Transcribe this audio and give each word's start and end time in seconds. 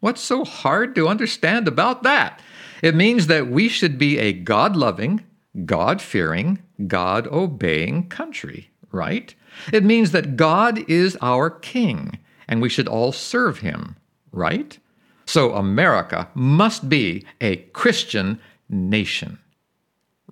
What's 0.00 0.20
so 0.20 0.44
hard 0.44 0.94
to 0.94 1.08
understand 1.08 1.66
about 1.66 2.02
that? 2.04 2.40
It 2.82 2.94
means 2.94 3.26
that 3.26 3.48
we 3.48 3.68
should 3.68 3.98
be 3.98 4.18
a 4.18 4.32
God 4.32 4.76
loving, 4.76 5.24
God 5.64 6.00
fearing, 6.00 6.60
God 6.86 7.26
obeying 7.26 8.08
country, 8.08 8.70
right? 8.92 9.34
It 9.72 9.84
means 9.84 10.12
that 10.12 10.36
God 10.36 10.88
is 10.88 11.16
our 11.20 11.50
king 11.50 12.18
and 12.46 12.62
we 12.62 12.68
should 12.68 12.88
all 12.88 13.12
serve 13.12 13.58
him, 13.58 13.96
right? 14.32 14.78
So 15.26 15.54
America 15.54 16.28
must 16.34 16.88
be 16.88 17.26
a 17.40 17.56
Christian 17.56 18.40
nation, 18.68 19.38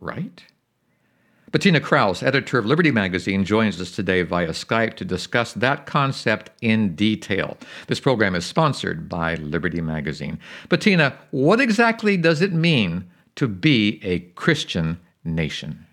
right? 0.00 0.44
Bettina 1.52 1.80
Krause, 1.80 2.24
editor 2.24 2.58
of 2.58 2.66
Liberty 2.66 2.90
Magazine, 2.90 3.44
joins 3.44 3.80
us 3.80 3.92
today 3.92 4.22
via 4.22 4.48
Skype 4.48 4.94
to 4.94 5.04
discuss 5.04 5.52
that 5.52 5.86
concept 5.86 6.50
in 6.60 6.96
detail. 6.96 7.56
This 7.86 8.00
program 8.00 8.34
is 8.34 8.44
sponsored 8.44 9.08
by 9.08 9.36
Liberty 9.36 9.80
Magazine. 9.80 10.40
Bettina, 10.68 11.16
what 11.30 11.60
exactly 11.60 12.16
does 12.16 12.42
it 12.42 12.52
mean 12.52 13.08
to 13.36 13.46
be 13.46 14.00
a 14.02 14.20
Christian 14.34 14.98
nation? 15.24 15.86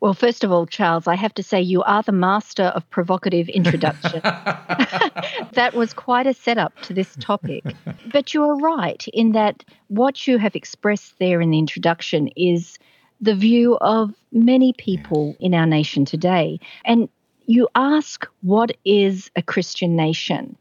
Well, 0.00 0.14
first 0.14 0.44
of 0.44 0.52
all, 0.52 0.66
Charles, 0.66 1.08
I 1.08 1.16
have 1.16 1.34
to 1.34 1.42
say 1.42 1.60
you 1.60 1.82
are 1.82 2.02
the 2.02 2.12
master 2.12 2.64
of 2.64 2.88
provocative 2.90 3.48
introduction. 3.48 4.20
that 4.22 5.72
was 5.74 5.92
quite 5.94 6.26
a 6.26 6.34
setup 6.34 6.78
to 6.82 6.94
this 6.94 7.16
topic. 7.20 7.64
But 8.12 8.34
you 8.34 8.44
are 8.44 8.56
right 8.56 9.04
in 9.12 9.32
that 9.32 9.64
what 9.88 10.26
you 10.26 10.38
have 10.38 10.54
expressed 10.54 11.18
there 11.18 11.40
in 11.40 11.50
the 11.50 11.58
introduction 11.58 12.28
is 12.36 12.78
the 13.24 13.34
view 13.34 13.78
of 13.80 14.14
many 14.32 14.74
people 14.74 15.34
in 15.40 15.54
our 15.54 15.66
nation 15.66 16.04
today. 16.04 16.60
And 16.84 17.08
you 17.46 17.68
ask, 17.74 18.26
what 18.42 18.76
is 18.84 19.30
a 19.34 19.42
Christian 19.42 19.96
nation? 19.96 20.56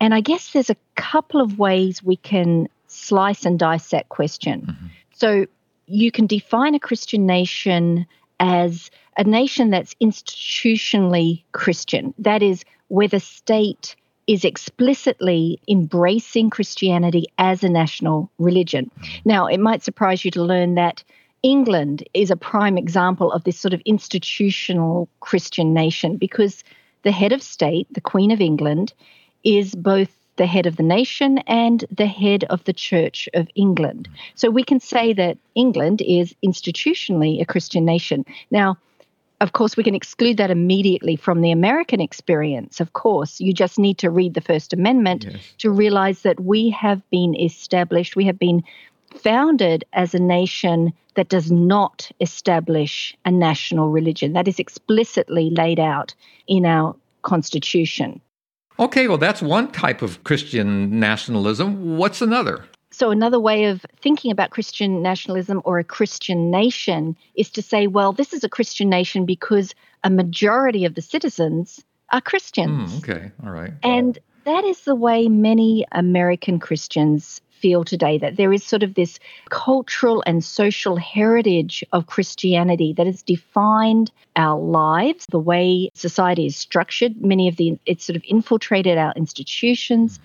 And 0.00 0.14
I 0.14 0.20
guess 0.20 0.52
there's 0.52 0.70
a 0.70 0.76
couple 0.94 1.40
of 1.40 1.58
ways 1.58 2.02
we 2.02 2.16
can 2.16 2.68
slice 2.86 3.44
and 3.44 3.58
dice 3.58 3.90
that 3.90 4.08
question. 4.08 4.62
Mm-hmm. 4.62 4.86
So 5.12 5.46
you 5.86 6.12
can 6.12 6.26
define 6.26 6.74
a 6.76 6.80
Christian 6.80 7.26
nation 7.26 8.06
as 8.38 8.90
a 9.16 9.24
nation 9.24 9.70
that's 9.70 9.94
institutionally 9.94 11.42
Christian. 11.50 12.14
That 12.18 12.42
is, 12.42 12.64
where 12.86 13.08
the 13.08 13.20
state 13.20 13.96
is 14.28 14.44
explicitly 14.44 15.60
embracing 15.68 16.50
Christianity 16.50 17.26
as 17.38 17.64
a 17.64 17.68
national 17.68 18.30
religion. 18.38 18.90
Mm-hmm. 18.90 19.28
Now, 19.28 19.46
it 19.46 19.58
might 19.58 19.82
surprise 19.82 20.24
you 20.24 20.30
to 20.32 20.42
learn 20.42 20.76
that 20.76 21.02
England 21.42 22.04
is 22.14 22.30
a 22.30 22.36
prime 22.36 22.76
example 22.76 23.32
of 23.32 23.44
this 23.44 23.58
sort 23.58 23.74
of 23.74 23.80
institutional 23.84 25.08
Christian 25.20 25.72
nation 25.72 26.16
because 26.16 26.64
the 27.02 27.12
head 27.12 27.32
of 27.32 27.42
state, 27.42 27.86
the 27.92 28.00
Queen 28.00 28.30
of 28.30 28.40
England, 28.40 28.92
is 29.44 29.74
both 29.74 30.10
the 30.36 30.46
head 30.46 30.66
of 30.66 30.76
the 30.76 30.82
nation 30.82 31.38
and 31.46 31.84
the 31.90 32.06
head 32.06 32.44
of 32.44 32.64
the 32.64 32.72
Church 32.72 33.28
of 33.34 33.48
England. 33.54 34.08
So 34.34 34.50
we 34.50 34.64
can 34.64 34.80
say 34.80 35.12
that 35.12 35.38
England 35.54 36.00
is 36.00 36.34
institutionally 36.44 37.40
a 37.40 37.44
Christian 37.44 37.84
nation. 37.84 38.24
Now, 38.50 38.78
of 39.40 39.52
course, 39.52 39.76
we 39.76 39.84
can 39.84 39.94
exclude 39.94 40.36
that 40.38 40.50
immediately 40.50 41.14
from 41.14 41.42
the 41.42 41.52
American 41.52 42.00
experience. 42.00 42.80
Of 42.80 42.92
course, 42.92 43.40
you 43.40 43.52
just 43.52 43.78
need 43.78 43.98
to 43.98 44.10
read 44.10 44.34
the 44.34 44.40
First 44.40 44.72
Amendment 44.72 45.26
yes. 45.28 45.40
to 45.58 45.70
realize 45.70 46.22
that 46.22 46.40
we 46.40 46.70
have 46.70 47.08
been 47.10 47.38
established, 47.38 48.16
we 48.16 48.24
have 48.24 48.38
been 48.38 48.62
founded 49.14 49.84
as 49.92 50.14
a 50.14 50.18
nation 50.18 50.92
that 51.14 51.28
does 51.28 51.50
not 51.50 52.10
establish 52.20 53.16
a 53.24 53.30
national 53.30 53.90
religion. 53.90 54.32
That 54.32 54.48
is 54.48 54.58
explicitly 54.58 55.50
laid 55.50 55.80
out 55.80 56.14
in 56.46 56.64
our 56.64 56.94
Constitution. 57.22 58.20
Okay, 58.78 59.08
well, 59.08 59.18
that's 59.18 59.42
one 59.42 59.72
type 59.72 60.02
of 60.02 60.22
Christian 60.22 61.00
nationalism. 61.00 61.96
What's 61.96 62.22
another? 62.22 62.64
So, 62.90 63.10
another 63.10 63.40
way 63.40 63.64
of 63.64 63.84
thinking 64.00 64.30
about 64.30 64.50
Christian 64.50 65.02
nationalism 65.02 65.60
or 65.64 65.78
a 65.78 65.84
Christian 65.84 66.50
nation 66.50 67.16
is 67.34 67.50
to 67.50 67.62
say, 67.62 67.86
well, 67.86 68.12
this 68.12 68.32
is 68.32 68.44
a 68.44 68.48
Christian 68.48 68.88
nation 68.88 69.26
because 69.26 69.74
a 70.04 70.10
majority 70.10 70.84
of 70.84 70.94
the 70.94 71.02
citizens 71.02 71.84
are 72.12 72.20
Christians. 72.20 72.94
Mm, 72.94 72.98
okay, 72.98 73.30
all 73.44 73.50
right. 73.50 73.72
And 73.82 74.18
that 74.44 74.64
is 74.64 74.82
the 74.82 74.94
way 74.94 75.28
many 75.28 75.84
American 75.92 76.58
Christians 76.58 77.40
feel 77.58 77.84
today 77.84 78.18
that 78.18 78.36
there 78.36 78.52
is 78.52 78.64
sort 78.64 78.82
of 78.82 78.94
this 78.94 79.18
cultural 79.50 80.22
and 80.26 80.42
social 80.42 80.96
heritage 80.96 81.84
of 81.92 82.06
Christianity 82.06 82.92
that 82.94 83.06
has 83.06 83.22
defined 83.22 84.10
our 84.36 84.58
lives, 84.58 85.26
the 85.30 85.38
way 85.38 85.90
society 85.94 86.46
is 86.46 86.56
structured. 86.56 87.20
Many 87.20 87.48
of 87.48 87.56
the, 87.56 87.78
it's 87.86 88.04
sort 88.04 88.16
of 88.16 88.22
infiltrated 88.26 88.98
our 88.98 89.12
institutions. 89.16 90.20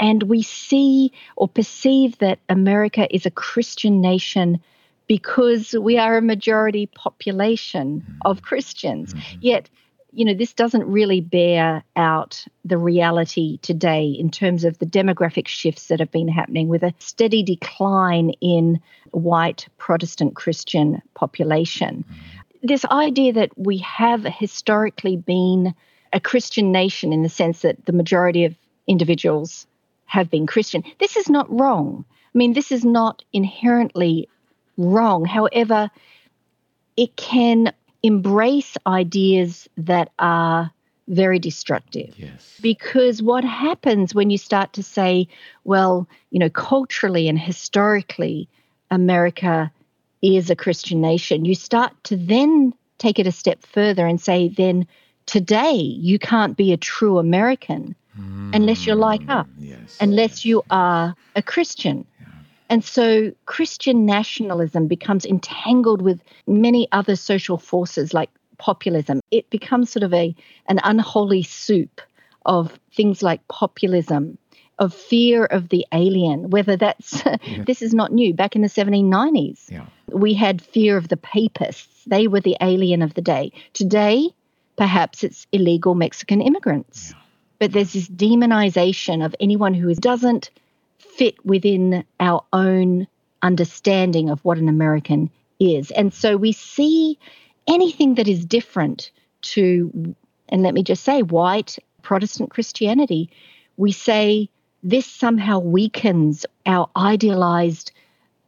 And 0.00 0.22
we 0.24 0.42
see 0.42 1.12
or 1.36 1.48
perceive 1.48 2.18
that 2.18 2.38
America 2.48 3.12
is 3.14 3.26
a 3.26 3.30
Christian 3.30 4.00
nation 4.00 4.60
because 5.08 5.72
we 5.72 5.98
are 5.98 6.18
a 6.18 6.22
majority 6.22 6.86
population 6.86 8.04
of 8.24 8.42
Christians. 8.42 9.14
Mm-hmm. 9.14 9.38
Yet 9.40 9.70
you 10.18 10.24
know, 10.24 10.34
this 10.34 10.52
doesn't 10.52 10.84
really 10.84 11.20
bear 11.20 11.84
out 11.94 12.44
the 12.64 12.76
reality 12.76 13.58
today 13.58 14.08
in 14.08 14.32
terms 14.32 14.64
of 14.64 14.76
the 14.78 14.84
demographic 14.84 15.46
shifts 15.46 15.86
that 15.86 16.00
have 16.00 16.10
been 16.10 16.26
happening 16.26 16.66
with 16.66 16.82
a 16.82 16.92
steady 16.98 17.44
decline 17.44 18.30
in 18.40 18.80
white 19.12 19.68
Protestant 19.78 20.34
Christian 20.34 21.00
population. 21.14 22.04
This 22.64 22.84
idea 22.86 23.32
that 23.34 23.56
we 23.56 23.78
have 23.78 24.24
historically 24.24 25.16
been 25.16 25.72
a 26.12 26.18
Christian 26.18 26.72
nation 26.72 27.12
in 27.12 27.22
the 27.22 27.28
sense 27.28 27.62
that 27.62 27.86
the 27.86 27.92
majority 27.92 28.44
of 28.44 28.56
individuals 28.88 29.68
have 30.06 30.28
been 30.28 30.48
Christian, 30.48 30.82
this 30.98 31.16
is 31.16 31.28
not 31.28 31.46
wrong. 31.48 32.04
I 32.34 32.38
mean, 32.38 32.54
this 32.54 32.72
is 32.72 32.84
not 32.84 33.22
inherently 33.32 34.28
wrong. 34.76 35.26
However, 35.26 35.92
it 36.96 37.14
can 37.14 37.72
embrace 38.02 38.76
ideas 38.86 39.68
that 39.76 40.10
are 40.18 40.70
very 41.08 41.38
destructive. 41.38 42.14
Yes. 42.16 42.58
Because 42.60 43.22
what 43.22 43.44
happens 43.44 44.14
when 44.14 44.30
you 44.30 44.38
start 44.38 44.72
to 44.74 44.82
say, 44.82 45.26
well, 45.64 46.06
you 46.30 46.38
know, 46.38 46.50
culturally 46.50 47.28
and 47.28 47.38
historically, 47.38 48.48
America 48.90 49.72
is 50.22 50.50
a 50.50 50.56
Christian 50.56 51.00
nation, 51.00 51.44
you 51.44 51.54
start 51.54 51.92
to 52.04 52.16
then 52.16 52.74
take 52.98 53.18
it 53.18 53.26
a 53.26 53.32
step 53.32 53.64
further 53.64 54.06
and 54.06 54.20
say, 54.20 54.48
then 54.48 54.86
today 55.26 55.76
you 55.76 56.18
can't 56.18 56.56
be 56.56 56.72
a 56.72 56.76
true 56.76 57.18
American 57.18 57.94
mm, 58.18 58.54
unless 58.54 58.86
you're 58.86 58.96
like 58.96 59.22
us, 59.28 59.46
yes, 59.58 59.96
unless 60.00 60.30
yes. 60.30 60.44
you 60.44 60.62
are 60.70 61.14
a 61.36 61.42
Christian. 61.42 62.06
And 62.70 62.84
so 62.84 63.32
Christian 63.46 64.04
nationalism 64.04 64.86
becomes 64.88 65.24
entangled 65.24 66.02
with 66.02 66.22
many 66.46 66.88
other 66.92 67.16
social 67.16 67.58
forces 67.58 68.12
like 68.12 68.30
populism. 68.58 69.20
It 69.30 69.48
becomes 69.50 69.90
sort 69.90 70.02
of 70.02 70.12
a 70.12 70.34
an 70.66 70.80
unholy 70.84 71.42
soup 71.42 72.00
of 72.44 72.78
things 72.92 73.22
like 73.22 73.46
populism, 73.48 74.38
of 74.78 74.94
fear 74.94 75.44
of 75.44 75.68
the 75.68 75.86
alien, 75.92 76.50
whether 76.50 76.76
that's 76.76 77.22
yeah. 77.42 77.64
this 77.66 77.82
is 77.82 77.94
not 77.94 78.12
new. 78.12 78.34
Back 78.34 78.54
in 78.54 78.62
the 78.62 78.68
1790s, 78.68 79.70
yeah. 79.70 79.86
we 80.08 80.34
had 80.34 80.62
fear 80.62 80.96
of 80.96 81.08
the 81.08 81.16
papists. 81.16 82.04
They 82.06 82.28
were 82.28 82.40
the 82.40 82.56
alien 82.60 83.02
of 83.02 83.14
the 83.14 83.22
day. 83.22 83.52
Today, 83.72 84.30
perhaps 84.76 85.24
it's 85.24 85.46
illegal 85.52 85.94
Mexican 85.94 86.40
immigrants. 86.40 87.10
Yeah. 87.10 87.22
But 87.58 87.72
there's 87.72 87.92
this 87.92 88.08
demonization 88.08 89.24
of 89.24 89.34
anyone 89.40 89.74
who 89.74 89.92
doesn't 89.94 90.50
fit 91.18 91.44
within 91.44 92.04
our 92.20 92.44
own 92.52 93.06
understanding 93.42 94.30
of 94.30 94.44
what 94.44 94.56
an 94.58 94.68
American 94.68 95.30
is. 95.58 95.90
And 95.90 96.14
so 96.14 96.36
we 96.36 96.52
see 96.52 97.18
anything 97.66 98.14
that 98.14 98.28
is 98.28 98.46
different 98.46 99.10
to, 99.42 100.14
and 100.48 100.62
let 100.62 100.74
me 100.74 100.82
just 100.82 101.04
say, 101.04 101.22
white 101.22 101.78
Protestant 102.02 102.50
Christianity, 102.50 103.30
we 103.76 103.92
say 103.92 104.48
this 104.82 105.06
somehow 105.06 105.58
weakens 105.58 106.46
our 106.64 106.88
idealized 106.96 107.90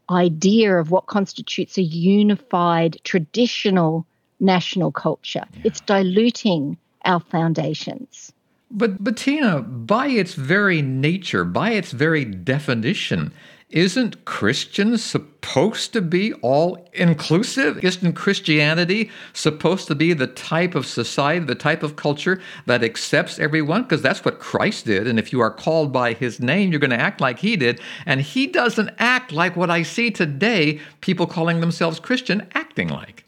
idea 0.09 0.77
of 0.77 0.91
what 0.91 1.07
constitutes 1.07 1.77
a 1.77 1.83
unified 1.83 2.99
traditional 3.05 4.07
national 4.39 4.93
culture. 4.93 5.45
Yeah. 5.55 5.63
It's 5.65 5.81
diluting 5.81 6.79
our 7.05 7.21
foundations. 7.21 8.33
But 8.71 9.03
Bettina, 9.03 9.63
by 9.63 10.09
its 10.09 10.35
very 10.35 10.81
nature, 10.81 11.45
by 11.45 11.71
its 11.71 11.91
very 11.91 12.25
definition, 12.25 13.33
isn't 13.71 14.25
Christians 14.25 15.03
supposed 15.03 15.93
to 15.93 16.01
be 16.01 16.33
all 16.35 16.89
inclusive? 16.93 17.83
Isn't 17.85 18.15
Christianity 18.15 19.11
supposed 19.33 19.87
to 19.87 19.95
be 19.95 20.13
the 20.13 20.27
type 20.27 20.75
of 20.75 20.87
society, 20.87 21.45
the 21.45 21.55
type 21.55 21.85
of 21.85 21.95
culture 21.95 22.41
that 22.67 22.83
accepts 22.83 23.39
everyone? 23.39 23.83
Because 23.83 24.03
that's 24.03 24.25
what 24.25 24.41
Christ 24.41 24.87
did. 24.87 25.07
And 25.07 25.21
if 25.21 25.33
you 25.33 25.41
are 25.41 25.53
called 25.53 25.93
by 25.93 26.15
his 26.15 26.41
name, 26.41 26.71
you're 26.71 26.81
going 26.81 26.91
to 26.91 27.01
act 27.01 27.21
like 27.21 27.39
he 27.39 27.57
did. 27.57 27.81
And 28.07 28.21
he 28.21 28.49
doesn't 28.49 28.91
act 28.99 29.31
like 29.31 29.57
what 29.57 29.71
I 29.71 29.85
see 29.85 30.11
today, 30.11 30.81
people 31.01 31.29
calling 31.29 31.61
themselves 31.61 32.01
Christian 32.01 32.49
acting 32.55 32.89
like. 32.89 33.25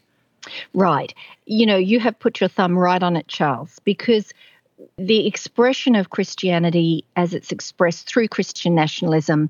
Right. 0.73 1.13
You 1.45 1.65
know, 1.65 1.77
you 1.77 2.01
have 2.01 2.19
put 2.19 2.41
your 2.41 2.49
thumb 2.49 2.77
right 2.77 3.01
on 3.01 3.15
it, 3.15 3.29
Charles, 3.29 3.79
because 3.85 4.33
the 4.97 5.27
expression 5.27 5.95
of 5.95 6.09
Christianity 6.09 7.05
as 7.15 7.33
it's 7.33 7.51
expressed 7.51 8.07
through 8.07 8.27
Christian 8.27 8.75
nationalism 8.75 9.49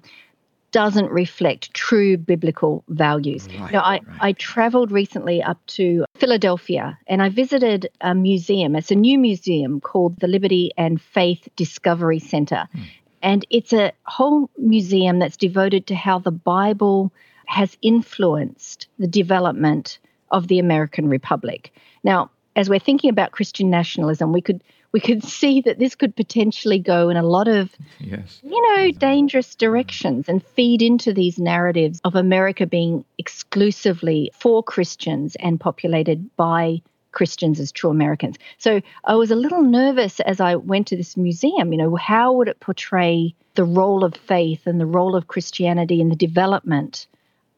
doesn't 0.72 1.12
reflect 1.12 1.74
true 1.74 2.18
biblical 2.18 2.84
values. 2.90 3.48
Right, 3.48 3.72
now, 3.72 3.82
I, 3.82 3.92
right. 3.92 4.02
I 4.20 4.32
traveled 4.34 4.92
recently 4.92 5.42
up 5.42 5.64
to 5.68 6.06
Philadelphia 6.16 6.98
and 7.08 7.22
I 7.22 7.30
visited 7.30 7.88
a 8.02 8.16
museum. 8.16 8.76
It's 8.76 8.90
a 8.90 8.96
new 8.96 9.20
museum 9.20 9.80
called 9.80 10.20
the 10.20 10.28
Liberty 10.28 10.72
and 10.76 11.00
Faith 11.00 11.48
Discovery 11.56 12.20
Center. 12.20 12.68
Hmm. 12.74 12.82
And 13.22 13.46
it's 13.52 13.72
a 13.72 13.94
whole 14.06 14.50
museum 14.58 15.20
that's 15.20 15.38
devoted 15.38 15.88
to 15.88 15.96
how 15.96 16.20
the 16.20 16.32
Bible 16.32 17.14
has 17.46 17.78
influenced 17.82 18.88
the 18.98 19.08
development 19.08 20.00
of 20.32 20.48
the 20.48 20.60
American 20.60 21.08
Republic. 21.08 21.72
Now, 22.04 22.32
as 22.56 22.70
we're 22.70 22.80
thinking 22.80 23.10
about 23.10 23.32
Christian 23.32 23.70
nationalism, 23.70 24.34
we 24.34 24.42
could 24.42 24.64
we 24.94 25.00
could 25.00 25.24
see 25.24 25.60
that 25.62 25.80
this 25.80 25.96
could 25.96 26.16
potentially 26.16 26.80
go 26.80 27.10
in 27.10 27.18
a 27.18 27.24
lot 27.24 27.48
of 27.48 27.72
Yes. 28.00 28.40
you 28.44 28.62
know, 28.78 28.92
dangerous 28.92 29.56
directions 29.56 30.30
and 30.30 30.46
feed 30.46 30.82
into 30.82 31.14
these 31.14 31.40
narratives 31.40 32.00
of 32.04 32.16
America 32.16 32.68
being 32.68 33.04
exclusively 33.18 34.32
for 34.36 34.64
Christians 34.64 35.36
and 35.38 35.60
populated 35.60 36.30
by 36.38 36.82
Christians 37.12 37.60
as 37.60 37.72
true 37.72 37.90
Americans. 37.90 38.38
So 38.58 38.82
I 39.06 39.16
was 39.16 39.32
a 39.32 39.36
little 39.36 39.64
nervous 39.64 40.20
as 40.22 40.40
I 40.40 40.56
went 40.56 40.88
to 40.88 40.98
this 40.98 41.18
museum. 41.18 41.72
You 41.72 41.78
know, 41.80 41.96
how 41.96 42.34
would 42.34 42.48
it 42.48 42.60
portray 42.60 43.34
the 43.56 43.64
role 43.64 44.04
of 44.04 44.16
faith 44.16 44.68
and 44.68 44.80
the 44.80 44.86
role 44.86 45.16
of 45.16 45.28
Christianity 45.28 46.02
in 46.02 46.10
the 46.10 46.16
development 46.16 47.08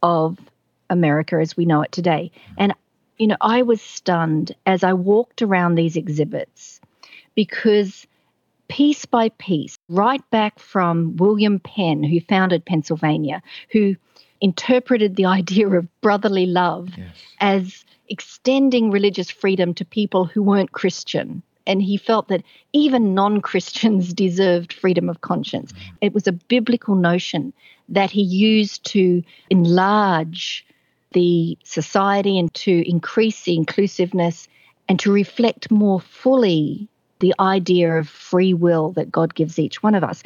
of 0.03 0.37
America 0.89 1.37
as 1.37 1.55
we 1.57 1.65
know 1.65 1.81
it 1.81 1.91
today? 1.91 2.31
And, 2.57 2.73
you 3.17 3.27
know, 3.27 3.37
I 3.41 3.61
was 3.61 3.81
stunned 3.81 4.53
as 4.65 4.83
I 4.83 4.93
walked 4.93 5.41
around 5.41 5.75
these 5.75 5.95
exhibits 5.95 6.81
because 7.35 8.07
piece 8.67 9.05
by 9.05 9.29
piece, 9.37 9.77
right 9.89 10.27
back 10.31 10.59
from 10.59 11.15
William 11.17 11.59
Penn, 11.59 12.03
who 12.03 12.19
founded 12.21 12.65
Pennsylvania, 12.65 13.41
who 13.71 13.95
interpreted 14.41 15.15
the 15.15 15.25
idea 15.39 15.67
of 15.67 15.87
brotherly 16.01 16.45
love 16.45 16.89
Yes. 16.97 17.15
as 17.39 17.85
extending 18.09 18.91
religious 18.91 19.29
freedom 19.29 19.73
to 19.75 19.85
people 19.85 20.25
who 20.25 20.41
weren't 20.43 20.71
Christian. 20.71 21.41
And 21.67 21.81
he 21.81 21.97
felt 21.97 22.27
that 22.27 22.43
even 22.73 23.15
non 23.15 23.41
Christians 23.41 24.13
deserved 24.25 24.71
freedom 24.71 25.09
of 25.09 25.21
conscience. 25.21 25.73
Mm. 25.73 25.77
It 26.01 26.13
was 26.13 26.27
a 26.27 26.31
biblical 26.31 26.95
notion 26.95 27.53
that 27.89 28.11
he 28.11 28.21
used 28.21 28.83
to 28.85 29.23
enlarge 29.49 30.65
the 31.11 31.57
society 31.63 32.37
and 32.37 32.53
to 32.53 32.87
increase 32.87 33.43
the 33.43 33.55
inclusiveness 33.55 34.47
and 34.87 34.99
to 34.99 35.11
reflect 35.11 35.71
more 35.71 35.99
fully 35.99 36.87
the 37.19 37.33
idea 37.39 37.97
of 37.97 38.09
free 38.09 38.53
will 38.53 38.91
that 38.91 39.11
God 39.11 39.35
gives 39.35 39.59
each 39.59 39.81
one 39.81 39.95
of 39.95 40.03
us. 40.03 40.23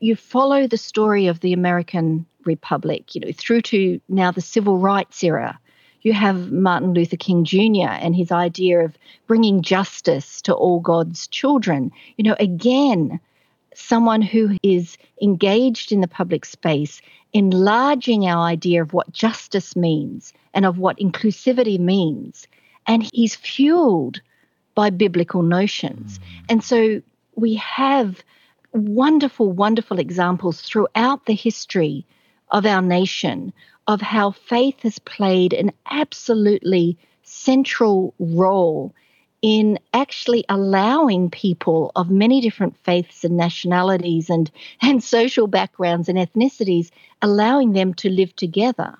You 0.00 0.16
follow 0.16 0.66
the 0.66 0.76
story 0.76 1.26
of 1.26 1.40
the 1.40 1.52
American 1.52 2.26
Republic, 2.44 3.14
you 3.14 3.20
know, 3.20 3.32
through 3.32 3.62
to 3.62 4.00
now 4.08 4.30
the 4.30 4.40
civil 4.40 4.78
rights 4.78 5.22
era. 5.22 5.58
You 6.02 6.12
have 6.12 6.50
Martin 6.50 6.94
Luther 6.94 7.16
King 7.16 7.44
Jr. 7.44 7.88
and 7.88 8.16
his 8.16 8.32
idea 8.32 8.80
of 8.80 8.98
bringing 9.28 9.62
justice 9.62 10.42
to 10.42 10.52
all 10.52 10.80
God's 10.80 11.28
children. 11.28 11.92
You 12.16 12.24
know, 12.24 12.36
again, 12.40 13.20
someone 13.74 14.22
who 14.22 14.56
is 14.64 14.98
engaged 15.20 15.92
in 15.92 16.00
the 16.00 16.08
public 16.08 16.44
space, 16.44 17.00
enlarging 17.32 18.26
our 18.26 18.44
idea 18.44 18.82
of 18.82 18.92
what 18.92 19.12
justice 19.12 19.76
means 19.76 20.32
and 20.52 20.66
of 20.66 20.78
what 20.78 20.98
inclusivity 20.98 21.78
means. 21.78 22.48
And 22.86 23.08
he's 23.12 23.36
fueled 23.36 24.20
by 24.74 24.90
biblical 24.90 25.42
notions. 25.42 26.18
Mm. 26.18 26.22
And 26.48 26.64
so 26.64 27.02
we 27.34 27.54
have 27.56 28.22
wonderful, 28.72 29.52
wonderful 29.52 29.98
examples 29.98 30.62
throughout 30.62 31.26
the 31.26 31.34
history 31.34 32.06
of 32.50 32.66
our 32.66 32.82
nation 32.82 33.52
of 33.88 34.00
how 34.00 34.30
faith 34.30 34.80
has 34.82 34.98
played 35.00 35.52
an 35.52 35.72
absolutely 35.90 36.96
central 37.22 38.14
role 38.18 38.94
in 39.40 39.76
actually 39.92 40.44
allowing 40.48 41.28
people 41.28 41.90
of 41.96 42.08
many 42.08 42.40
different 42.40 42.76
faiths 42.84 43.24
and 43.24 43.36
nationalities 43.36 44.30
and, 44.30 44.50
and 44.82 45.02
social 45.02 45.48
backgrounds 45.48 46.08
and 46.08 46.16
ethnicities, 46.16 46.90
allowing 47.20 47.72
them 47.72 47.92
to 47.92 48.08
live 48.08 48.34
together. 48.36 48.96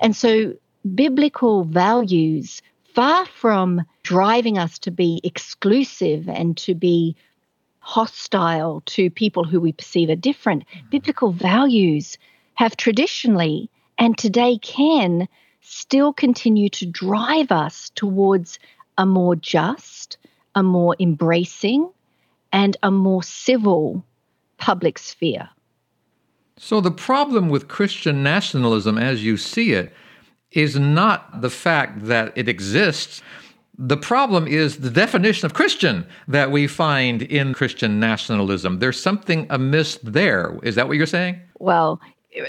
And 0.00 0.14
so 0.14 0.54
biblical 0.94 1.64
values, 1.64 2.62
far 2.94 3.26
from 3.26 3.82
driving 4.02 4.58
us 4.58 4.78
to 4.80 4.90
be 4.90 5.20
exclusive 5.24 6.28
and 6.28 6.56
to 6.58 6.74
be 6.74 7.16
hostile 7.80 8.82
to 8.86 9.10
people 9.10 9.44
who 9.44 9.60
we 9.60 9.72
perceive 9.72 10.10
are 10.10 10.16
different, 10.16 10.64
mm. 10.66 10.90
biblical 10.90 11.32
values 11.32 12.18
have 12.54 12.76
traditionally 12.76 13.70
and 13.98 14.16
today 14.16 14.58
can 14.58 15.28
still 15.60 16.12
continue 16.12 16.68
to 16.68 16.86
drive 16.86 17.52
us 17.52 17.90
towards 17.94 18.58
a 18.98 19.06
more 19.06 19.36
just, 19.36 20.18
a 20.54 20.62
more 20.62 20.96
embracing, 20.98 21.88
and 22.52 22.76
a 22.82 22.90
more 22.90 23.22
civil 23.22 24.04
public 24.58 24.98
sphere. 24.98 25.48
So 26.56 26.80
the 26.80 26.90
problem 26.90 27.48
with 27.48 27.68
Christian 27.68 28.22
nationalism, 28.22 28.98
as 28.98 29.24
you 29.24 29.36
see 29.36 29.72
it, 29.72 29.92
is 30.52 30.78
not 30.78 31.40
the 31.40 31.50
fact 31.50 32.06
that 32.06 32.32
it 32.36 32.48
exists. 32.48 33.22
The 33.78 33.96
problem 33.96 34.46
is 34.46 34.78
the 34.78 34.90
definition 34.90 35.46
of 35.46 35.54
Christian 35.54 36.06
that 36.28 36.50
we 36.50 36.66
find 36.66 37.22
in 37.22 37.54
Christian 37.54 37.98
nationalism. 37.98 38.78
There's 38.78 39.00
something 39.00 39.46
amiss 39.48 39.98
there. 40.02 40.58
Is 40.62 40.74
that 40.74 40.88
what 40.88 40.96
you're 40.96 41.06
saying? 41.06 41.40
Well, 41.58 42.00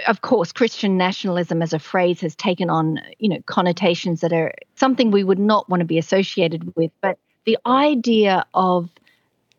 of 0.08 0.22
course, 0.22 0.52
Christian 0.52 0.98
nationalism 0.98 1.62
as 1.62 1.74
a 1.74 1.80
phrase 1.80 2.22
has 2.22 2.36
taken 2.36 2.70
on, 2.70 3.00
you 3.20 3.30
know, 3.30 3.40
connotations 3.46 4.22
that 4.22 4.34
are 4.34 4.54
something 4.76 5.10
we 5.10 5.24
would 5.24 5.40
not 5.40 5.70
want 5.70 5.80
to 5.80 5.86
be 5.86 5.98
associated 5.98 6.76
with. 6.76 6.92
But 7.02 7.18
the 7.46 7.58
idea 7.66 8.46
of 8.54 8.90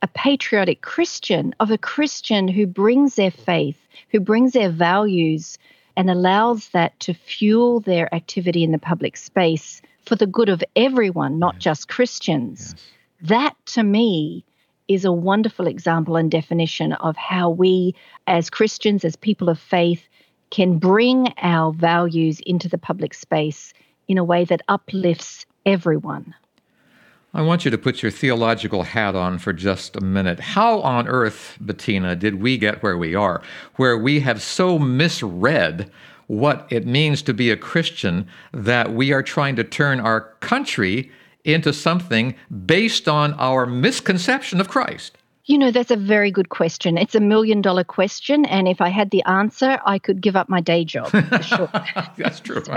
a 0.02 0.08
patriotic 0.08 0.82
Christian, 0.82 1.54
of 1.60 1.70
a 1.70 1.78
Christian 1.78 2.48
who 2.48 2.66
brings 2.66 3.14
their 3.14 3.30
faith, 3.30 3.78
who 4.10 4.20
brings 4.20 4.52
their 4.52 4.70
values, 4.70 5.58
and 5.96 6.10
allows 6.10 6.68
that 6.70 6.98
to 7.00 7.14
fuel 7.14 7.80
their 7.80 8.12
activity 8.14 8.64
in 8.64 8.72
the 8.72 8.78
public 8.78 9.16
space 9.16 9.82
for 10.04 10.16
the 10.16 10.26
good 10.26 10.48
of 10.48 10.62
everyone, 10.74 11.38
not 11.38 11.58
just 11.58 11.88
Christians. 11.88 12.74
That 13.20 13.54
to 13.66 13.82
me 13.82 14.44
is 14.88 15.04
a 15.04 15.12
wonderful 15.12 15.66
example 15.66 16.16
and 16.16 16.30
definition 16.30 16.92
of 16.94 17.16
how 17.16 17.50
we, 17.50 17.94
as 18.26 18.50
Christians, 18.50 19.04
as 19.04 19.16
people 19.16 19.48
of 19.48 19.58
faith, 19.58 20.08
can 20.50 20.78
bring 20.78 21.32
our 21.40 21.72
values 21.72 22.40
into 22.40 22.68
the 22.68 22.78
public 22.78 23.14
space 23.14 23.72
in 24.08 24.18
a 24.18 24.24
way 24.24 24.44
that 24.44 24.62
uplifts 24.68 25.46
everyone. 25.64 26.34
I 27.34 27.40
want 27.40 27.64
you 27.64 27.70
to 27.70 27.78
put 27.78 28.02
your 28.02 28.12
theological 28.12 28.82
hat 28.82 29.14
on 29.14 29.38
for 29.38 29.54
just 29.54 29.96
a 29.96 30.02
minute. 30.02 30.38
How 30.38 30.80
on 30.80 31.08
earth, 31.08 31.56
Bettina, 31.62 32.14
did 32.14 32.42
we 32.42 32.58
get 32.58 32.82
where 32.82 32.98
we 32.98 33.14
are, 33.14 33.40
where 33.76 33.96
we 33.96 34.20
have 34.20 34.42
so 34.42 34.78
misread 34.78 35.90
what 36.26 36.66
it 36.68 36.86
means 36.86 37.22
to 37.22 37.32
be 37.32 37.50
a 37.50 37.56
Christian 37.56 38.28
that 38.52 38.92
we 38.92 39.12
are 39.12 39.22
trying 39.22 39.56
to 39.56 39.64
turn 39.64 39.98
our 39.98 40.34
country 40.40 41.10
into 41.42 41.72
something 41.72 42.34
based 42.66 43.08
on 43.08 43.32
our 43.34 43.64
misconception 43.64 44.60
of 44.60 44.68
Christ? 44.68 45.16
You 45.44 45.58
know, 45.58 45.72
that's 45.72 45.90
a 45.90 45.96
very 45.96 46.30
good 46.30 46.50
question. 46.50 46.96
It's 46.96 47.16
a 47.16 47.20
million 47.20 47.62
dollar 47.62 47.82
question. 47.82 48.44
And 48.44 48.68
if 48.68 48.80
I 48.80 48.90
had 48.90 49.10
the 49.10 49.24
answer, 49.24 49.80
I 49.84 49.98
could 49.98 50.20
give 50.20 50.36
up 50.36 50.48
my 50.48 50.60
day 50.60 50.84
job 50.84 51.08
for 51.08 51.42
sure. 51.42 51.70
That's 52.16 52.40
true. 52.40 52.62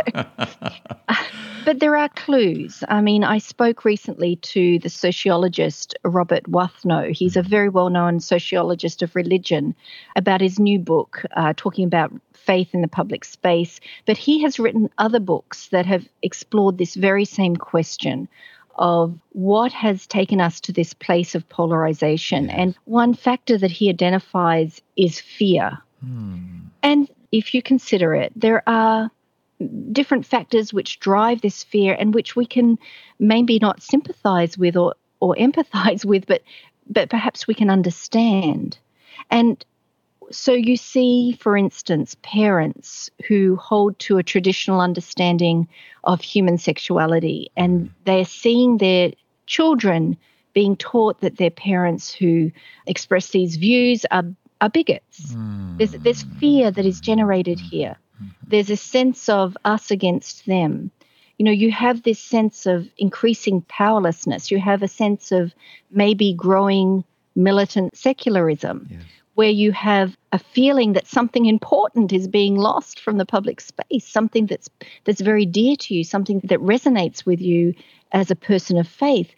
But 1.65 1.79
there 1.79 1.97
are 1.97 2.09
clues. 2.09 2.83
I 2.89 3.01
mean, 3.01 3.23
I 3.23 3.39
spoke 3.39 3.85
recently 3.85 4.35
to 4.53 4.77
the 4.77 4.89
sociologist 4.89 5.95
Robert 6.03 6.43
Wuthnow. 6.43 7.11
He's 7.11 7.35
a 7.35 7.41
very 7.41 7.69
well 7.69 7.89
known 7.89 8.19
sociologist 8.19 9.01
of 9.01 9.15
religion 9.15 9.73
about 10.15 10.41
his 10.41 10.59
new 10.59 10.77
book, 10.77 11.25
uh, 11.35 11.53
talking 11.57 11.85
about 11.85 12.13
faith 12.33 12.75
in 12.75 12.81
the 12.81 12.87
public 12.87 13.25
space. 13.25 13.79
But 14.05 14.15
he 14.15 14.43
has 14.43 14.59
written 14.59 14.91
other 14.99 15.19
books 15.19 15.69
that 15.69 15.87
have 15.87 16.07
explored 16.21 16.77
this 16.77 16.93
very 16.93 17.25
same 17.25 17.55
question 17.55 18.27
of 18.77 19.17
what 19.31 19.71
has 19.71 20.05
taken 20.07 20.41
us 20.41 20.59
to 20.61 20.71
this 20.71 20.93
place 20.93 21.35
of 21.35 21.47
polarization. 21.49 22.49
And 22.49 22.75
one 22.85 23.13
factor 23.13 23.57
that 23.57 23.71
he 23.71 23.89
identifies 23.89 24.81
is 24.95 25.19
fear. 25.19 25.79
Hmm. 26.01 26.59
And 26.83 27.09
if 27.31 27.53
you 27.53 27.61
consider 27.61 28.13
it, 28.13 28.31
there 28.35 28.67
are 28.67 29.09
different 29.91 30.25
factors 30.25 30.73
which 30.73 30.99
drive 30.99 31.41
this 31.41 31.63
fear 31.63 31.95
and 31.97 32.13
which 32.13 32.35
we 32.35 32.45
can 32.45 32.77
maybe 33.19 33.59
not 33.59 33.81
sympathize 33.81 34.57
with 34.57 34.75
or, 34.75 34.95
or 35.19 35.35
empathize 35.35 36.05
with, 36.11 36.25
but 36.27 36.41
but 36.87 37.09
perhaps 37.09 37.47
we 37.47 37.55
can 37.55 37.69
understand. 37.69 38.77
And 39.31 39.63
so 40.31 40.53
you 40.53 40.77
see, 40.77 41.37
for 41.39 41.57
instance, 41.57 42.15
parents 42.21 43.09
who 43.27 43.55
hold 43.55 43.97
to 43.99 44.17
a 44.17 44.23
traditional 44.23 44.81
understanding 44.81 45.67
of 46.03 46.21
human 46.21 46.57
sexuality 46.57 47.51
and 47.55 47.91
they're 48.05 48.25
seeing 48.25 48.77
their 48.77 49.11
children 49.47 50.17
being 50.53 50.75
taught 50.77 51.19
that 51.21 51.37
their 51.37 51.51
parents 51.51 52.13
who 52.13 52.51
express 52.87 53.29
these 53.29 53.57
views 53.57 54.05
are, 54.11 54.23
are 54.61 54.69
bigots. 54.69 55.33
Mm. 55.33 55.77
There's, 55.77 55.91
there's 55.91 56.23
fear 56.39 56.71
that 56.71 56.85
is 56.85 56.99
generated 56.99 57.59
here. 57.59 57.97
There's 58.47 58.69
a 58.69 58.77
sense 58.77 59.27
of 59.27 59.57
us 59.65 59.91
against 59.91 60.45
them. 60.45 60.91
You 61.37 61.43
know, 61.43 61.51
you 61.51 61.71
have 61.71 62.03
this 62.03 62.19
sense 62.19 62.65
of 62.65 62.87
increasing 62.97 63.61
powerlessness. 63.63 64.49
You 64.49 64.59
have 64.59 64.81
a 64.81 64.87
sense 64.87 65.33
of 65.33 65.53
maybe 65.91 66.33
growing 66.33 67.03
militant 67.35 67.97
secularism. 67.97 68.87
Yes 68.89 69.01
where 69.35 69.49
you 69.49 69.71
have 69.71 70.17
a 70.31 70.39
feeling 70.39 70.93
that 70.93 71.07
something 71.07 71.45
important 71.45 72.11
is 72.11 72.27
being 72.27 72.55
lost 72.55 72.99
from 72.99 73.17
the 73.17 73.25
public 73.25 73.61
space, 73.61 74.05
something 74.05 74.45
that's 74.47 74.69
that's 75.03 75.21
very 75.21 75.45
dear 75.45 75.75
to 75.75 75.93
you, 75.93 76.03
something 76.03 76.41
that 76.45 76.59
resonates 76.59 77.25
with 77.25 77.41
you 77.41 77.73
as 78.11 78.31
a 78.31 78.35
person 78.35 78.77
of 78.77 78.87
faith. 78.87 79.33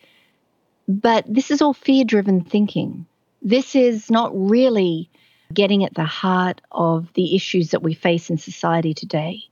But 0.88 1.26
this 1.28 1.52
is 1.52 1.62
all 1.62 1.74
fear-driven 1.74 2.46
thinking. 2.46 3.06
This 3.42 3.76
is 3.76 4.10
not 4.10 4.32
really 4.34 5.10
getting 5.54 5.84
at 5.84 5.94
the 5.96 6.06
heart 6.06 6.62
of 6.72 7.12
the 7.14 7.36
issues 7.36 7.72
that 7.72 7.84
we 7.84 7.94
face 7.94 8.30
in 8.30 8.38
society 8.38 8.94
today 8.94 9.44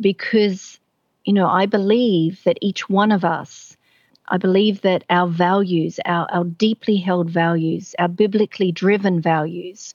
because 0.00 0.78
you 1.28 1.34
know, 1.34 1.46
I 1.46 1.66
believe 1.66 2.42
that 2.44 2.56
each 2.62 2.88
one 2.88 3.12
of 3.12 3.22
us 3.22 3.67
I 4.28 4.36
believe 4.36 4.82
that 4.82 5.04
our 5.10 5.26
values, 5.26 5.98
our, 6.04 6.26
our 6.30 6.44
deeply 6.44 6.96
held 6.96 7.30
values, 7.30 7.94
our 7.98 8.08
biblically 8.08 8.72
driven 8.72 9.20
values, 9.20 9.94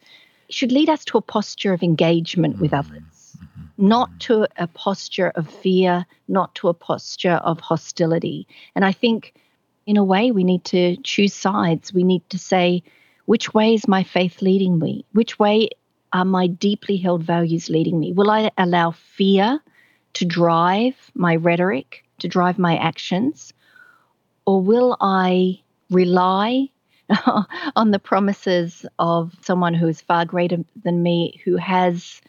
should 0.49 0.71
lead 0.71 0.89
us 0.89 1.05
to 1.05 1.17
a 1.17 1.21
posture 1.21 1.73
of 1.73 1.83
engagement 1.83 2.59
with 2.59 2.71
mm-hmm. 2.71 2.93
others, 2.93 3.37
mm-hmm. 3.37 3.87
not 3.87 4.09
to 4.21 4.47
a 4.57 4.67
posture 4.67 5.31
of 5.35 5.49
fear, 5.49 6.05
not 6.27 6.53
to 6.55 6.67
a 6.67 6.73
posture 6.73 7.39
of 7.43 7.59
hostility. 7.59 8.47
And 8.75 8.83
I 8.83 8.91
think, 8.91 9.33
in 9.85 9.97
a 9.97 10.03
way, 10.03 10.31
we 10.31 10.43
need 10.43 10.63
to 10.65 10.97
choose 10.97 11.33
sides. 11.33 11.93
We 11.93 12.03
need 12.03 12.27
to 12.29 12.39
say, 12.39 12.83
which 13.25 13.53
way 13.53 13.73
is 13.73 13.87
my 13.87 14.03
faith 14.03 14.41
leading 14.41 14.79
me? 14.79 15.05
Which 15.13 15.39
way 15.39 15.69
are 16.11 16.25
my 16.25 16.47
deeply 16.47 16.97
held 16.97 17.23
values 17.23 17.69
leading 17.69 17.99
me? 17.99 18.13
Will 18.13 18.29
I 18.29 18.51
allow 18.57 18.91
fear 18.91 19.59
to 20.13 20.25
drive 20.25 20.95
my 21.15 21.35
rhetoric, 21.35 22.03
to 22.19 22.27
drive 22.27 22.59
my 22.59 22.77
actions? 22.77 23.53
Or 24.45 24.61
will 24.61 24.97
I 25.01 25.59
rely 25.89 26.69
on 27.75 27.91
the 27.91 27.99
promises 27.99 28.85
of 28.99 29.35
someone 29.41 29.73
who 29.73 29.87
is 29.87 30.01
far 30.01 30.25
greater 30.25 30.57
than 30.83 31.03
me, 31.03 31.41
who 31.43 31.57
has 31.57 32.21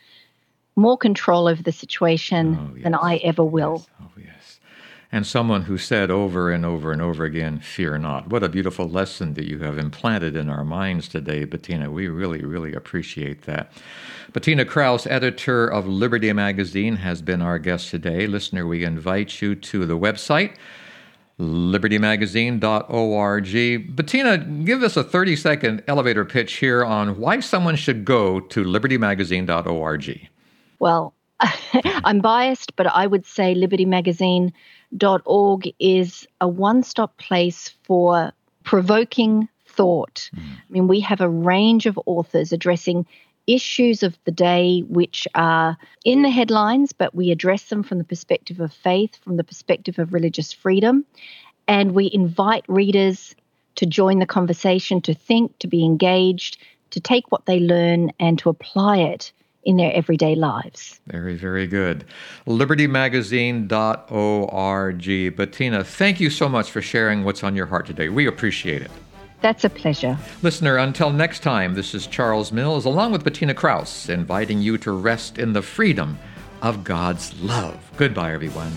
more 0.76 0.98
control 0.98 1.48
over 1.48 1.62
the 1.62 1.72
situation 1.72 2.58
oh, 2.58 2.74
yes. 2.74 2.84
than 2.84 2.94
I 2.94 3.16
ever 3.18 3.44
will? 3.44 3.76
Yes. 3.78 3.88
Oh, 4.02 4.10
yes. 4.18 4.60
And 5.12 5.24
someone 5.24 5.62
who 5.62 5.78
said 5.78 6.10
over 6.10 6.50
and 6.50 6.66
over 6.66 6.90
and 6.90 7.00
over 7.00 7.24
again, 7.24 7.60
Fear 7.60 7.98
not. 7.98 8.28
What 8.28 8.42
a 8.42 8.48
beautiful 8.48 8.88
lesson 8.88 9.34
that 9.34 9.48
you 9.48 9.60
have 9.60 9.78
implanted 9.78 10.34
in 10.34 10.50
our 10.50 10.64
minds 10.64 11.06
today, 11.06 11.44
Bettina. 11.44 11.90
We 11.90 12.08
really, 12.08 12.44
really 12.44 12.74
appreciate 12.74 13.42
that. 13.42 13.70
Bettina 14.32 14.64
Krause, 14.64 15.06
editor 15.06 15.68
of 15.68 15.86
Liberty 15.86 16.32
Magazine, 16.32 16.96
has 16.96 17.22
been 17.22 17.40
our 17.40 17.60
guest 17.60 17.90
today. 17.90 18.26
Listener, 18.26 18.66
we 18.66 18.82
invite 18.82 19.40
you 19.40 19.54
to 19.54 19.86
the 19.86 19.96
website 19.96 20.56
libertymagazine.org. 21.40 23.96
Bettina, 23.96 24.38
give 24.38 24.82
us 24.82 24.96
a 24.96 25.04
30 25.04 25.36
second 25.36 25.84
elevator 25.88 26.24
pitch 26.24 26.54
here 26.54 26.82
on 26.84 27.18
why 27.18 27.40
someone 27.40 27.76
should 27.76 28.04
go 28.04 28.40
to 28.40 28.64
libertymagazine.org. 28.64 30.28
Well, 30.78 31.14
I'm 31.84 32.20
biased, 32.20 32.76
but 32.76 32.86
I 32.86 33.06
would 33.06 33.26
say 33.26 33.54
libertymagazine.org 33.54 35.74
is 35.78 36.26
a 36.40 36.48
one 36.48 36.82
stop 36.82 37.18
place 37.18 37.74
for 37.82 38.32
provoking 38.62 39.46
thought. 39.66 40.30
Mm. 40.34 40.40
I 40.40 40.64
mean, 40.70 40.88
we 40.88 41.00
have 41.00 41.20
a 41.20 41.28
range 41.28 41.84
of 41.86 42.00
authors 42.06 42.52
addressing 42.52 43.06
issues 43.46 44.02
of 44.02 44.16
the 44.24 44.32
day 44.32 44.80
which 44.88 45.28
are 45.34 45.76
in 46.04 46.22
the 46.22 46.30
headlines, 46.30 46.92
but 46.92 47.14
we 47.14 47.30
address 47.30 47.64
them 47.64 47.82
from 47.82 47.98
the 47.98 48.04
perspective 48.04 48.60
of 48.60 48.72
faith, 48.72 49.16
from 49.22 49.36
the 49.36 49.44
perspective 49.44 49.98
of 49.98 50.12
religious 50.12 50.52
freedom. 50.52 51.04
And 51.68 51.92
we 51.92 52.10
invite 52.12 52.64
readers 52.68 53.34
to 53.76 53.86
join 53.86 54.18
the 54.18 54.26
conversation, 54.26 55.00
to 55.02 55.14
think, 55.14 55.58
to 55.58 55.66
be 55.66 55.84
engaged, 55.84 56.58
to 56.90 57.00
take 57.00 57.30
what 57.30 57.46
they 57.46 57.60
learn 57.60 58.12
and 58.20 58.38
to 58.38 58.48
apply 58.48 58.98
it 58.98 59.32
in 59.64 59.76
their 59.76 59.92
everyday 59.94 60.34
lives. 60.34 61.00
Very, 61.06 61.34
very 61.34 61.66
good. 61.66 62.04
LibertyMagazine.org. 62.46 65.36
Bettina, 65.36 65.84
thank 65.84 66.20
you 66.20 66.30
so 66.30 66.48
much 66.48 66.70
for 66.70 66.82
sharing 66.82 67.24
what's 67.24 67.42
on 67.42 67.56
your 67.56 67.66
heart 67.66 67.86
today. 67.86 68.10
We 68.10 68.26
appreciate 68.26 68.82
it. 68.82 68.90
That's 69.44 69.62
a 69.62 69.68
pleasure. 69.68 70.16
Listener, 70.40 70.78
until 70.78 71.10
next 71.10 71.40
time, 71.40 71.74
this 71.74 71.94
is 71.94 72.06
Charles 72.06 72.50
Mills, 72.50 72.86
along 72.86 73.12
with 73.12 73.24
Bettina 73.24 73.52
Krause, 73.52 74.08
inviting 74.08 74.62
you 74.62 74.78
to 74.78 74.90
rest 74.90 75.36
in 75.36 75.52
the 75.52 75.60
freedom 75.60 76.18
of 76.62 76.82
God's 76.82 77.38
love. 77.42 77.78
Goodbye, 77.98 78.32
everyone. 78.32 78.72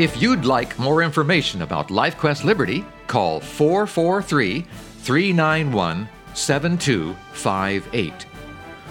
If 0.00 0.20
you'd 0.20 0.44
like 0.44 0.76
more 0.76 1.00
information 1.00 1.62
about 1.62 1.86
LifeQuest 1.86 2.42
Liberty, 2.42 2.84
call 3.06 3.38
443 3.38 4.66
391 5.02 6.08
7258 6.34 8.26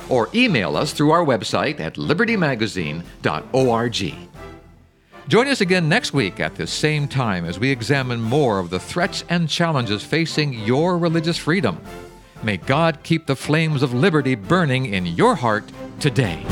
or 0.09 0.27
email 0.33 0.75
us 0.75 0.91
through 0.91 1.11
our 1.11 1.23
website 1.23 1.79
at 1.79 1.95
libertymagazine.org. 1.95 4.28
Join 5.29 5.47
us 5.47 5.61
again 5.61 5.87
next 5.87 6.11
week 6.11 6.39
at 6.39 6.55
the 6.55 6.65
same 6.65 7.07
time 7.07 7.45
as 7.45 7.59
we 7.59 7.69
examine 7.69 8.19
more 8.19 8.57
of 8.57 8.71
the 8.71 8.79
threats 8.79 9.23
and 9.29 9.47
challenges 9.47 10.03
facing 10.03 10.53
your 10.53 10.97
religious 10.97 11.37
freedom. 11.37 11.79
May 12.41 12.57
God 12.57 13.03
keep 13.03 13.27
the 13.27 13.35
flames 13.35 13.83
of 13.83 13.93
liberty 13.93 14.33
burning 14.33 14.87
in 14.87 15.05
your 15.05 15.35
heart 15.35 15.71
today. 15.99 16.43